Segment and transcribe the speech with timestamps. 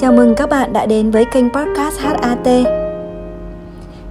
[0.00, 2.46] Chào mừng các bạn đã đến với kênh podcast HAT.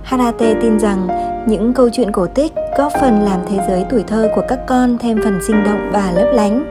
[0.03, 1.07] HAT tin rằng
[1.47, 4.97] những câu chuyện cổ tích góp phần làm thế giới tuổi thơ của các con
[4.97, 6.65] thêm phần sinh động và lấp lánh.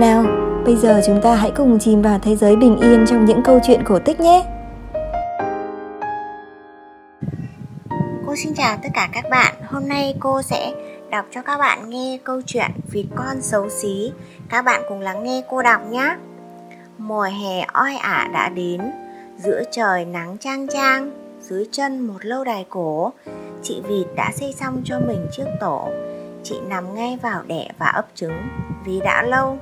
[0.00, 0.24] Nào,
[0.64, 3.60] bây giờ chúng ta hãy cùng chìm vào thế giới bình yên trong những câu
[3.66, 4.44] chuyện cổ tích nhé.
[8.26, 9.54] Cô xin chào tất cả các bạn.
[9.66, 10.72] Hôm nay cô sẽ
[11.10, 14.12] đọc cho các bạn nghe câu chuyện Vịt con xấu xí.
[14.48, 16.16] Các bạn cùng lắng nghe cô đọc nhé.
[16.98, 18.80] Mùa hè oi ả đã đến,
[19.36, 23.12] giữa trời nắng trang trang, dưới chân một lâu đài cổ,
[23.62, 25.88] chị vịt đã xây xong cho mình chiếc tổ.
[26.42, 28.48] Chị nằm ngay vào đẻ và ấp trứng,
[28.84, 29.58] vì đã lâu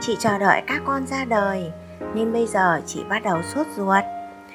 [0.00, 1.70] chị chờ đợi các con ra đời,
[2.14, 4.04] nên bây giờ chị bắt đầu sốt ruột.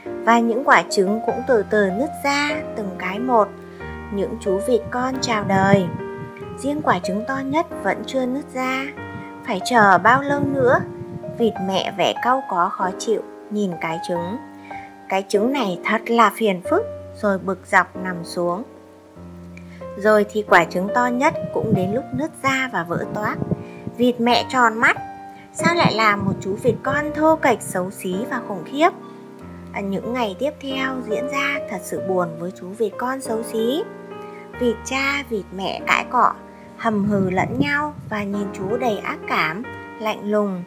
[0.06, 3.48] Và những quả trứng cũng từ từ nứt ra từng cái một,
[4.14, 5.86] những chú vịt con chào đời.
[6.58, 8.86] Riêng quả trứng to nhất vẫn chưa nứt ra,
[9.48, 10.80] phải chờ bao lâu nữa
[11.40, 14.38] vịt mẹ vẻ cau có khó chịu nhìn cái trứng.
[15.10, 18.64] Cái trứng này thật là phiền phức rồi bực dọc nằm xuống.
[19.98, 23.36] Rồi thì quả trứng to nhất cũng đến lúc nứt ra và vỡ toác.
[23.98, 24.98] Vịt mẹ tròn mắt
[25.54, 28.90] sao lại là một chú vịt con thô kệch xấu xí và khủng khiếp?
[29.74, 33.44] À, những ngày tiếp theo diễn ra thật sự buồn với chú vịt con xấu
[33.44, 33.84] xí.
[34.60, 36.34] Vịt cha vịt mẹ cãi cọ
[36.78, 39.64] hầm hừ lẫn nhau và nhìn chú đầy ác cảm
[40.00, 40.64] lạnh lùng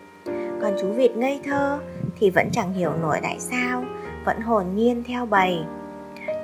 [0.63, 1.79] còn chú vịt ngây thơ
[2.19, 3.85] thì vẫn chẳng hiểu nổi tại sao,
[4.25, 5.59] vẫn hồn nhiên theo bầy.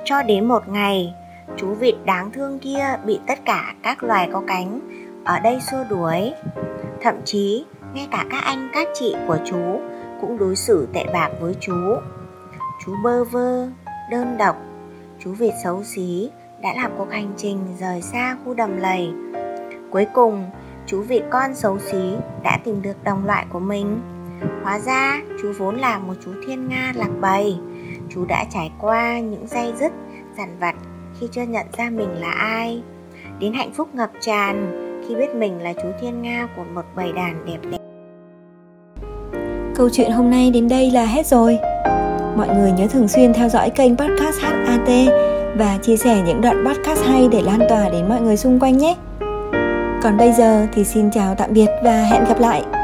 [0.05, 1.13] Cho đến một ngày,
[1.57, 4.79] chú vịt đáng thương kia bị tất cả các loài có cánh
[5.25, 6.33] ở đây xua đuổi.
[7.01, 9.79] Thậm chí, ngay cả các anh, các chị của chú
[10.21, 11.95] cũng đối xử tệ bạc với chú.
[12.85, 13.67] Chú bơ vơ,
[14.11, 14.55] đơn độc,
[15.19, 16.29] chú vịt xấu xí
[16.61, 19.11] đã làm cuộc hành trình rời xa khu đầm lầy.
[19.91, 20.45] Cuối cùng
[20.91, 24.01] chú vịt con xấu xí đã tìm được đồng loại của mình
[24.63, 27.55] hóa ra, chú vốn là một chú thiên nga lạc bầy
[28.09, 29.91] chú đã trải qua những dây dứt,
[30.37, 30.75] dằn vặt
[31.19, 32.83] khi chưa nhận ra mình là ai
[33.39, 37.11] đến hạnh phúc ngập tràn khi biết mình là chú thiên nga của một bầy
[37.11, 37.77] đàn đẹp đẽ
[39.75, 41.57] Câu chuyện hôm nay đến đây là hết rồi.
[42.37, 44.89] Mọi người nhớ thường xuyên theo dõi kênh podcast HAT
[45.57, 48.77] và chia sẻ những đoạn podcast hay để lan tỏa đến mọi người xung quanh
[48.77, 48.95] nhé.
[50.03, 52.78] Còn bây giờ thì xin chào tạm biệt và hẹn gặp lại.